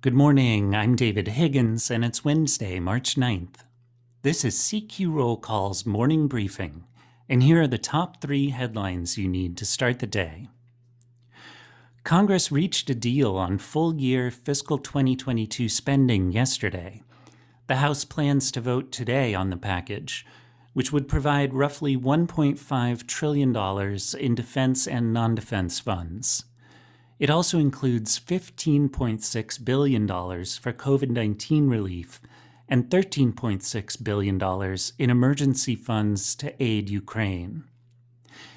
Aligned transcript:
Good 0.00 0.14
morning. 0.14 0.76
I'm 0.76 0.94
David 0.94 1.26
Higgins, 1.26 1.90
and 1.90 2.04
it's 2.04 2.24
Wednesday, 2.24 2.78
March 2.78 3.16
9th. 3.16 3.64
This 4.22 4.44
is 4.44 4.54
CQ 4.54 5.12
Roll 5.12 5.36
Call's 5.36 5.84
morning 5.84 6.28
briefing, 6.28 6.84
and 7.28 7.42
here 7.42 7.62
are 7.62 7.66
the 7.66 7.78
top 7.78 8.20
three 8.20 8.50
headlines 8.50 9.18
you 9.18 9.26
need 9.26 9.56
to 9.56 9.66
start 9.66 9.98
the 9.98 10.06
day. 10.06 10.46
Congress 12.04 12.52
reached 12.52 12.88
a 12.88 12.94
deal 12.94 13.34
on 13.34 13.58
full 13.58 13.96
year 13.96 14.30
fiscal 14.30 14.78
2022 14.78 15.68
spending 15.68 16.30
yesterday. 16.30 17.02
The 17.66 17.78
House 17.78 18.04
plans 18.04 18.52
to 18.52 18.60
vote 18.60 18.92
today 18.92 19.34
on 19.34 19.50
the 19.50 19.56
package, 19.56 20.24
which 20.74 20.92
would 20.92 21.08
provide 21.08 21.54
roughly 21.54 21.96
$1.5 21.96 23.06
trillion 23.08 23.96
in 24.20 24.34
defense 24.36 24.86
and 24.86 25.12
non 25.12 25.34
defense 25.34 25.80
funds. 25.80 26.44
It 27.18 27.30
also 27.30 27.58
includes 27.58 28.20
$15.6 28.20 29.64
billion 29.64 30.06
for 30.06 30.72
COVID 30.72 31.10
19 31.10 31.68
relief 31.68 32.20
and 32.68 32.88
$13.6 32.90 34.04
billion 34.04 34.78
in 34.98 35.10
emergency 35.10 35.74
funds 35.74 36.34
to 36.36 36.62
aid 36.62 36.88
Ukraine. 36.88 37.64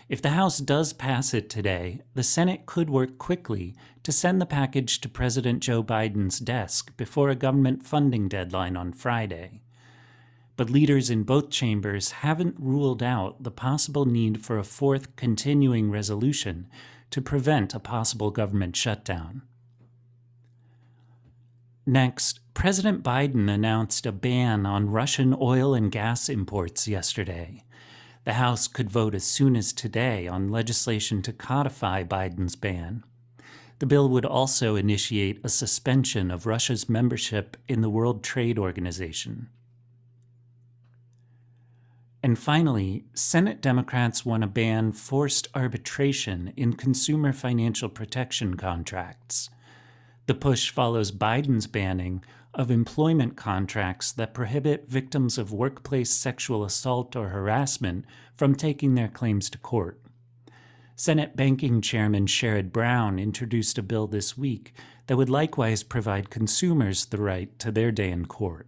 If 0.09 0.21
the 0.21 0.31
House 0.31 0.59
does 0.59 0.91
pass 0.91 1.33
it 1.33 1.49
today, 1.49 2.01
the 2.13 2.21
Senate 2.21 2.65
could 2.65 2.89
work 2.89 3.17
quickly 3.17 3.73
to 4.03 4.11
send 4.11 4.41
the 4.41 4.45
package 4.45 4.99
to 5.01 5.09
President 5.09 5.63
Joe 5.63 5.81
Biden's 5.81 6.39
desk 6.39 6.95
before 6.97 7.29
a 7.29 7.35
government 7.35 7.83
funding 7.83 8.27
deadline 8.27 8.75
on 8.75 8.91
Friday. 8.91 9.61
But 10.57 10.69
leaders 10.69 11.09
in 11.09 11.23
both 11.23 11.49
chambers 11.49 12.11
haven't 12.11 12.57
ruled 12.59 13.01
out 13.01 13.41
the 13.41 13.51
possible 13.51 14.05
need 14.05 14.43
for 14.43 14.59
a 14.59 14.65
fourth 14.65 15.15
continuing 15.15 15.89
resolution 15.89 16.67
to 17.11 17.21
prevent 17.21 17.75
a 17.75 17.79
possible 17.79 18.31
government 18.31 18.75
shutdown. 18.75 19.43
Next, 21.85 22.39
President 22.53 23.03
Biden 23.03 23.49
announced 23.49 24.05
a 24.05 24.11
ban 24.11 24.65
on 24.65 24.89
Russian 24.89 25.35
oil 25.39 25.73
and 25.73 25.91
gas 25.91 26.29
imports 26.29 26.87
yesterday. 26.87 27.63
The 28.23 28.33
House 28.33 28.67
could 28.67 28.89
vote 28.89 29.15
as 29.15 29.23
soon 29.23 29.55
as 29.55 29.73
today 29.73 30.27
on 30.27 30.49
legislation 30.51 31.21
to 31.23 31.33
codify 31.33 32.03
Biden's 32.03 32.55
ban. 32.55 33.03
The 33.79 33.87
bill 33.87 34.09
would 34.09 34.25
also 34.25 34.75
initiate 34.75 35.43
a 35.43 35.49
suspension 35.49 36.29
of 36.29 36.45
Russia's 36.45 36.87
membership 36.87 37.57
in 37.67 37.81
the 37.81 37.89
World 37.89 38.23
Trade 38.23 38.59
Organization. 38.59 39.49
And 42.23 42.37
finally, 42.37 43.05
Senate 43.15 43.61
Democrats 43.61 44.25
want 44.25 44.41
to 44.41 44.47
ban 44.47 44.91
forced 44.91 45.47
arbitration 45.55 46.53
in 46.55 46.73
consumer 46.73 47.33
financial 47.33 47.89
protection 47.89 48.55
contracts. 48.57 49.49
The 50.27 50.35
push 50.35 50.69
follows 50.69 51.11
Biden's 51.11 51.65
banning 51.65 52.23
of 52.53 52.69
employment 52.69 53.35
contracts 53.35 54.11
that 54.11 54.35
prohibit 54.35 54.87
victims 54.87 55.37
of 55.37 55.51
workplace 55.51 56.11
sexual 56.11 56.63
assault 56.63 57.15
or 57.15 57.29
harassment 57.29 58.05
from 58.35 58.53
taking 58.53 58.93
their 58.93 59.07
claims 59.07 59.49
to 59.49 59.57
court. 59.57 59.99
Senate 60.95 61.35
Banking 61.35 61.81
Chairman 61.81 62.27
Sherrod 62.27 62.71
Brown 62.71 63.17
introduced 63.17 63.79
a 63.79 63.83
bill 63.83 64.05
this 64.05 64.37
week 64.37 64.73
that 65.07 65.17
would 65.17 65.29
likewise 65.29 65.81
provide 65.81 66.29
consumers 66.29 67.05
the 67.05 67.17
right 67.17 67.57
to 67.57 67.71
their 67.71 67.91
day 67.91 68.11
in 68.11 68.27
court. 68.27 68.67